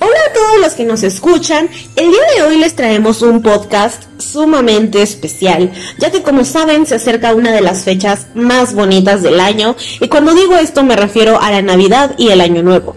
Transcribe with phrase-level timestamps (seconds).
[0.00, 4.04] Hola a todos los que nos escuchan, el día de hoy les traemos un podcast
[4.18, 9.40] sumamente especial, ya que como saben se acerca una de las fechas más bonitas del
[9.40, 12.96] año y cuando digo esto me refiero a la Navidad y el Año Nuevo.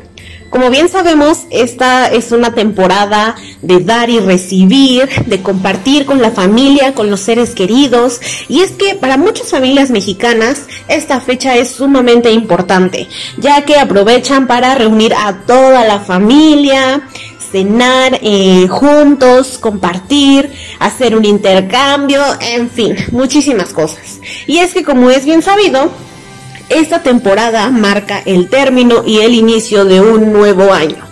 [0.49, 3.35] Como bien sabemos, esta es una temporada
[3.65, 8.21] de dar y recibir, de compartir con la familia, con los seres queridos.
[8.47, 13.07] Y es que para muchas familias mexicanas esta fecha es sumamente importante,
[13.37, 17.01] ya que aprovechan para reunir a toda la familia,
[17.51, 24.19] cenar eh, juntos, compartir, hacer un intercambio, en fin, muchísimas cosas.
[24.45, 25.89] Y es que como es bien sabido,
[26.69, 31.04] esta temporada marca el término y el inicio de un nuevo año.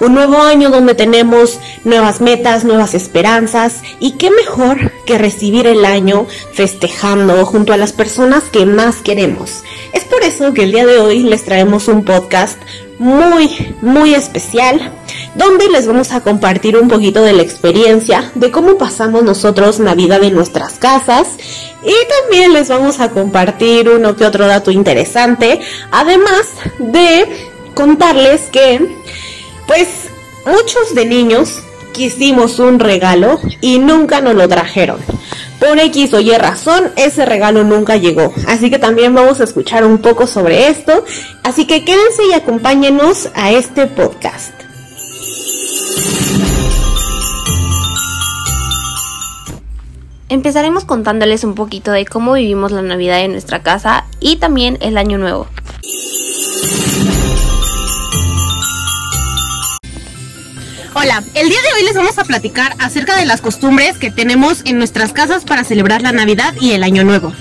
[0.00, 5.84] Un nuevo año donde tenemos nuevas metas, nuevas esperanzas y qué mejor que recibir el
[5.84, 9.62] año festejando junto a las personas que más queremos.
[9.92, 12.58] Es por eso que el día de hoy les traemos un podcast
[12.98, 14.92] muy, muy especial
[15.34, 20.22] donde les vamos a compartir un poquito de la experiencia de cómo pasamos nosotros Navidad
[20.22, 21.28] en nuestras casas
[21.82, 25.60] y también les vamos a compartir uno que otro dato interesante,
[25.90, 26.46] además
[26.78, 28.96] de contarles que
[29.70, 30.10] pues
[30.46, 31.60] muchos de niños
[31.92, 34.98] quisimos un regalo y nunca nos lo trajeron.
[35.60, 38.34] Por X o Y razón, ese regalo nunca llegó.
[38.48, 41.04] Así que también vamos a escuchar un poco sobre esto.
[41.44, 44.52] Así que quédense y acompáñenos a este podcast.
[50.28, 54.98] Empezaremos contándoles un poquito de cómo vivimos la Navidad en nuestra casa y también el
[54.98, 55.46] Año Nuevo.
[60.92, 64.62] Hola, el día de hoy les vamos a platicar acerca de las costumbres que tenemos
[64.64, 67.32] en nuestras casas para celebrar la Navidad y el Año Nuevo.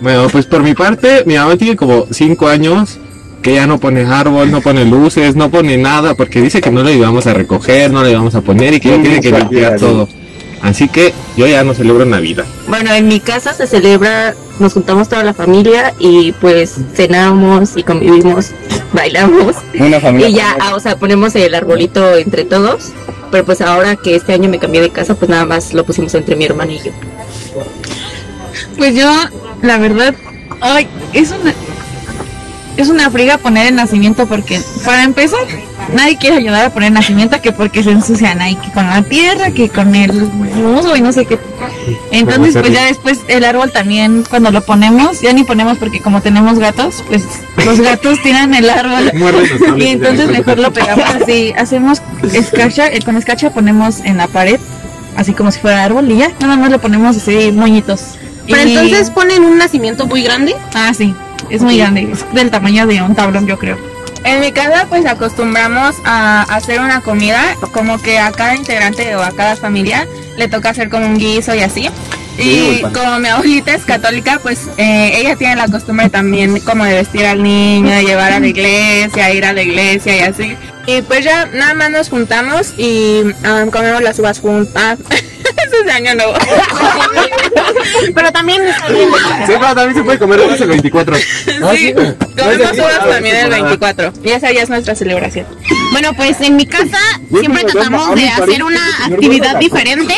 [0.00, 2.98] Bueno, pues por mi parte, mi mamá tiene como 5 años
[3.42, 6.84] que ya no pone árbol, no pone luces, no pone nada, porque dice que no
[6.84, 9.80] le íbamos a recoger, no le íbamos a poner y que ya tiene que limpiar
[9.80, 10.08] todo.
[10.62, 12.44] Así que yo ya no celebro Navidad.
[12.68, 17.82] Bueno, en mi casa se celebra, nos juntamos toda la familia y pues cenamos y
[17.82, 18.52] convivimos,
[18.92, 19.56] bailamos.
[19.78, 20.28] Una familia.
[20.28, 22.92] Y ya, ah, o sea, ponemos el arbolito entre todos.
[23.30, 26.14] Pero pues ahora que este año me cambié de casa, pues nada más lo pusimos
[26.14, 26.92] entre mi hermano y yo.
[28.76, 29.10] Pues yo,
[29.62, 30.14] la verdad,
[30.60, 31.52] ay, es una
[32.76, 35.40] es una friga poner el nacimiento porque para empezar
[35.94, 39.50] nadie quiere ayudar a poner nacimiento que porque se ensucian ahí que con la tierra
[39.50, 41.38] que con el musgo y no sé qué.
[42.10, 46.20] Entonces pues ya después el árbol también cuando lo ponemos ya ni ponemos porque como
[46.20, 47.24] tenemos gatos pues
[47.64, 49.10] los gatos tiran el árbol.
[49.78, 54.60] Y entonces mejor lo pegamos así hacemos escarcha eh, con escarcha ponemos en la pared
[55.16, 58.02] así como si fuera árbol y ya nada más le ponemos así moñitos.
[58.46, 60.54] Pero Y- entonces ponen un nacimiento muy grande.
[60.74, 61.14] Ah, sí,
[61.50, 63.78] es muy grande, es del tamaño de un tablón, yo creo.
[64.24, 67.40] En mi casa pues acostumbramos a hacer una comida,
[67.72, 71.54] como que a cada integrante o a cada familia le toca hacer como un guiso
[71.54, 71.88] y así.
[72.38, 76.94] Y como mi abuelita es católica, pues eh, ella tiene la costumbre también como de
[76.94, 80.56] vestir al niño, de llevar a la iglesia, ir a la iglesia y así.
[80.86, 84.98] Y pues ya nada más nos juntamos y ah, comemos las uvas juntas.
[85.66, 86.32] Eso es de año nuevo.
[88.14, 89.08] Pero también está bien.
[89.46, 91.16] Sí, pero también se puede comer uvas el 24.
[91.16, 94.12] Sí, comemos uvas también el 24.
[94.22, 95.46] Y esa ya es nuestra celebración.
[95.92, 96.98] Bueno, pues en mi casa
[97.30, 100.14] siempre tratamos de hacer una actividad diferente,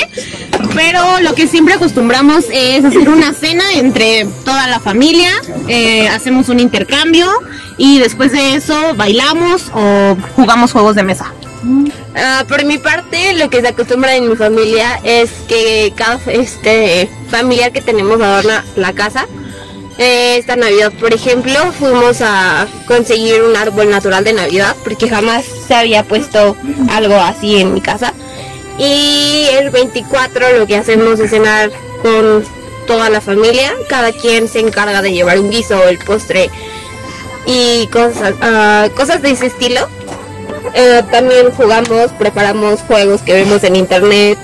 [0.75, 5.31] pero lo que siempre acostumbramos es hacer una cena entre toda la familia,
[5.69, 7.29] eh, hacemos un intercambio
[7.77, 11.33] y después de eso bailamos o jugamos juegos de mesa.
[12.15, 17.09] Ah, por mi parte, lo que se acostumbra en mi familia es que cada este
[17.31, 19.27] familiar que tenemos adorna la casa.
[19.99, 25.45] Eh, esta Navidad, por ejemplo, fuimos a conseguir un árbol natural de Navidad porque jamás
[25.45, 26.57] se había puesto
[26.91, 28.15] algo así en mi casa.
[28.79, 32.45] Y el 24 lo que hacemos es cenar con
[32.87, 33.75] toda la familia.
[33.89, 36.49] Cada quien se encarga de llevar un guiso, el postre
[37.45, 39.89] y cosas, ah, cosas de ese estilo.
[40.75, 44.39] Eh, también jugamos, preparamos juegos que vemos en internet,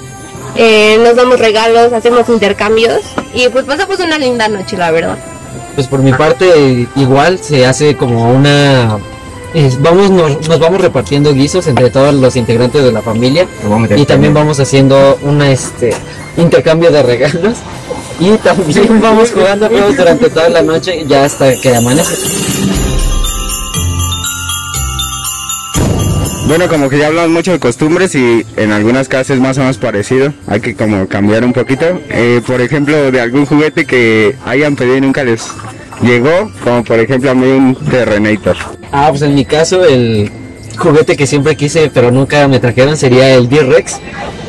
[0.56, 3.00] eh, nos damos regalos, hacemos intercambios.
[3.32, 5.19] Y pues pasamos una linda noche, la verdad.
[5.75, 8.99] Pues por mi parte igual se hace como una
[9.55, 13.46] es- vamos nos, nos vamos repartiendo guisos entre todos los integrantes de la familia.
[14.02, 15.94] Y también vamos haciendo una este
[16.37, 17.58] intercambio de regalos.
[18.20, 22.14] Y también vamos jugando juegos durante toda la noche ya hasta que amanece.
[26.46, 29.61] Bueno, como que ya hablamos mucho de costumbres y en algunas casas es más o
[29.61, 30.32] menos parecido.
[30.46, 32.00] Hay que como cambiar un poquito.
[32.11, 35.49] Eh, por ejemplo, de algún juguete que hayan pedido y nunca les
[36.02, 38.56] llegó, como por ejemplo a mí un Terrenator.
[38.93, 40.31] Ah, pues en mi caso el
[40.76, 44.00] juguete que siempre quise pero nunca me trajeron sería el D-Rex,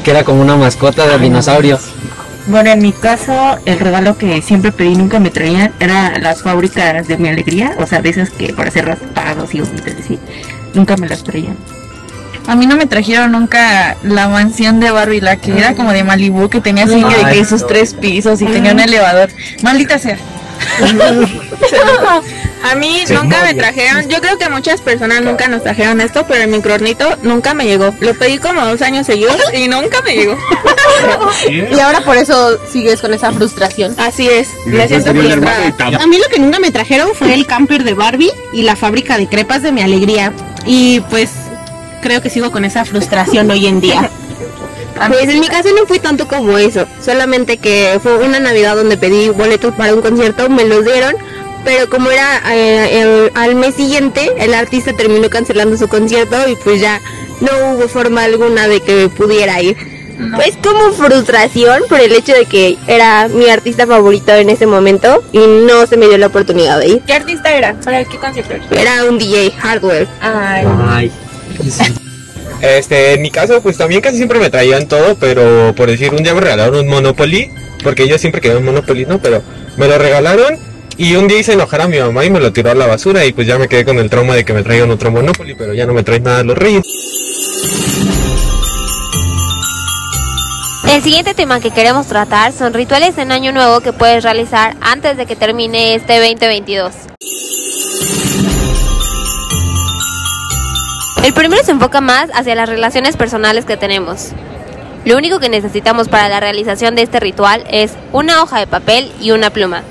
[0.04, 1.80] que era como una mascota de dinosaurio.
[2.48, 6.44] Bueno, en mi caso, el regalo que siempre pedí y nunca me traían era las
[6.44, 10.20] fábricas de mi alegría, o sea, de esas que para hacer raspados y así,
[10.76, 11.58] nunca me las traían.
[12.48, 16.04] A mí no me trajeron nunca la mansión de Barbie, la que era como de
[16.04, 19.30] Malibu, que tenía así de que sus tres pisos y tenía un elevador.
[19.64, 20.18] Maldita sea.
[22.64, 26.44] A mí nunca me trajeron, yo creo que muchas personas nunca nos trajeron esto, pero
[26.44, 27.94] el microornito nunca me llegó.
[28.00, 30.38] Lo pedí como dos años seguidos y nunca me llegó.
[31.50, 33.94] Y ahora por eso sigues con esa frustración.
[33.98, 35.74] Así es, me siento frustrada.
[36.02, 39.18] A mí lo que nunca me trajeron fue el camper de Barbie y la fábrica
[39.18, 40.34] de crepas de mi alegría.
[40.66, 41.32] Y pues
[42.02, 44.10] creo que sigo con esa frustración hoy en día.
[45.10, 48.96] Pues en mi caso no fui tanto como eso, solamente que fue una Navidad donde
[48.96, 51.14] pedí boletos para un concierto, me los dieron,
[51.66, 56.56] pero como era eh, el- al mes siguiente, el artista terminó cancelando su concierto y
[56.56, 57.02] pues ya
[57.42, 59.76] no hubo forma alguna de que pudiera ir.
[60.34, 65.26] Pues como frustración por el hecho de que era mi artista favorito en ese momento
[65.34, 67.02] y no se me dio la oportunidad de ir.
[67.06, 67.74] ¿Qué artista era?
[67.84, 68.54] ¿Para qué concierto?
[68.74, 70.08] Era un DJ hardware.
[70.22, 71.12] Ay.
[72.62, 76.24] Este, en mi caso, pues también casi siempre me traían todo, pero por decir, un
[76.24, 77.50] día me regalaron un Monopoly,
[77.84, 79.20] porque yo siempre quería un Monopoly, ¿no?
[79.20, 79.44] Pero
[79.78, 80.58] me lo regalaron
[80.98, 83.26] y un día hice enojar a mi mamá y me lo tiró a la basura
[83.26, 85.74] y pues ya me quedé con el trauma de que me traigan otro Monopoly, pero
[85.74, 86.84] ya no me traen nada los reyes.
[90.90, 95.18] El siguiente tema que queremos tratar son rituales en Año Nuevo que puedes realizar antes
[95.18, 97.15] de que termine este 2022.
[101.26, 104.30] El primero se enfoca más hacia las relaciones personales que tenemos.
[105.06, 109.12] Lo único que necesitamos para la realización de este ritual es una hoja de papel
[109.20, 109.82] y una pluma.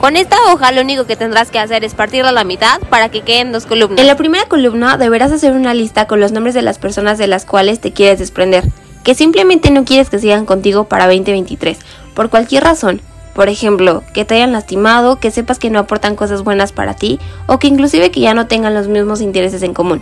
[0.00, 3.08] Con esta hoja lo único que tendrás que hacer es partirla a la mitad para
[3.08, 3.98] que queden dos columnas.
[3.98, 7.26] En la primera columna deberás hacer una lista con los nombres de las personas de
[7.26, 8.62] las cuales te quieres desprender,
[9.02, 11.76] que simplemente no quieres que sigan contigo para 2023,
[12.14, 13.00] por cualquier razón.
[13.34, 17.18] Por ejemplo, que te hayan lastimado, que sepas que no aportan cosas buenas para ti,
[17.48, 20.00] o que inclusive que ya no tengan los mismos intereses en común.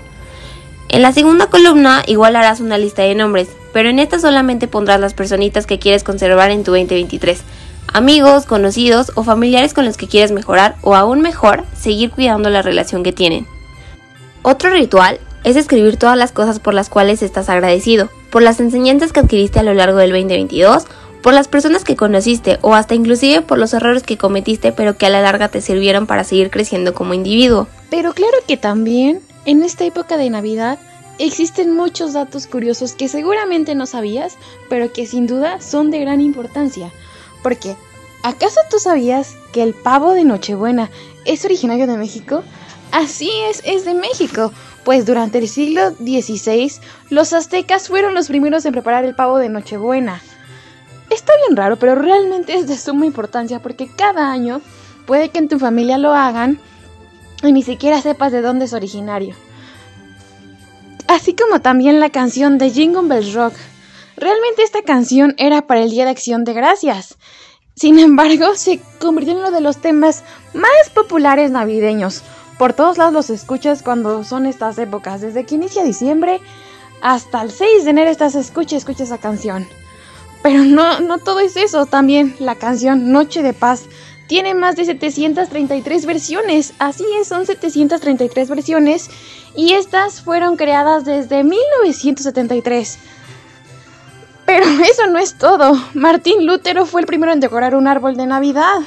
[0.92, 5.00] En la segunda columna igual harás una lista de nombres, pero en esta solamente pondrás
[5.00, 7.40] las personitas que quieres conservar en tu 2023.
[7.94, 12.60] Amigos, conocidos o familiares con los que quieres mejorar o aún mejor, seguir cuidando la
[12.60, 13.46] relación que tienen.
[14.42, 19.14] Otro ritual es escribir todas las cosas por las cuales estás agradecido, por las enseñanzas
[19.14, 20.84] que adquiriste a lo largo del 2022,
[21.22, 25.06] por las personas que conociste o hasta inclusive por los errores que cometiste pero que
[25.06, 27.66] a la larga te sirvieron para seguir creciendo como individuo.
[27.88, 30.78] Pero claro que también, en esta época de Navidad,
[31.18, 34.36] existen muchos datos curiosos que seguramente no sabías,
[34.68, 36.90] pero que sin duda son de gran importancia.
[37.42, 37.76] Porque,
[38.22, 40.90] ¿acaso tú sabías que el pavo de Nochebuena
[41.24, 42.42] es originario de México?
[42.92, 44.52] Así es, es de México,
[44.84, 46.72] pues durante el siglo XVI
[47.08, 50.20] los aztecas fueron los primeros en preparar el pavo de Nochebuena.
[51.10, 54.60] Está bien raro, pero realmente es de suma importancia porque cada año
[55.06, 56.58] puede que en tu familia lo hagan
[57.42, 59.34] y ni siquiera sepas de dónde es originario.
[61.08, 63.54] Así como también la canción de Jingle Bells Rock.
[64.16, 67.18] Realmente esta canción era para el Día de Acción de Gracias.
[67.74, 70.22] Sin embargo, se convirtió en uno de los temas
[70.54, 72.22] más populares navideños.
[72.58, 75.20] Por todos lados los escuchas cuando son estas épocas.
[75.20, 76.40] Desde que inicia diciembre
[77.00, 79.66] hasta el 6 de enero estás escucha escucha esa canción.
[80.42, 81.86] Pero no, no todo es eso.
[81.86, 83.84] También la canción Noche de Paz
[84.26, 86.74] tiene más de 733 versiones.
[86.78, 89.10] Así es, son 733 versiones.
[89.54, 92.98] Y estas fueron creadas desde 1973.
[94.46, 95.78] Pero eso no es todo.
[95.94, 98.80] Martín Lutero fue el primero en decorar un árbol de Navidad.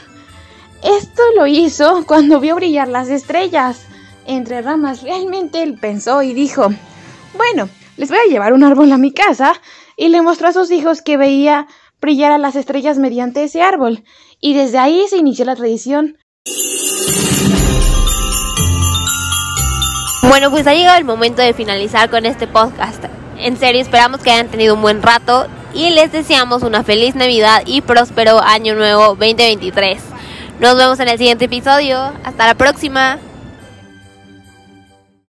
[0.84, 3.86] Esto lo hizo cuando vio brillar las estrellas
[4.28, 5.02] entre ramas.
[5.02, 6.70] Realmente él pensó y dijo,
[7.38, 9.54] bueno, les voy a llevar un árbol a mi casa
[9.98, 11.68] y le mostró a sus hijos que veía
[12.02, 14.04] brillar a las estrellas mediante ese árbol.
[14.40, 16.18] Y desde ahí se inició la tradición.
[20.28, 23.06] Bueno, pues ha llegado el momento de finalizar con este podcast.
[23.38, 27.64] En serio, esperamos que hayan tenido un buen rato y les deseamos una feliz Navidad
[27.66, 30.02] y próspero Año Nuevo 2023.
[30.60, 32.14] Nos vemos en el siguiente episodio.
[32.24, 33.20] Hasta la próxima.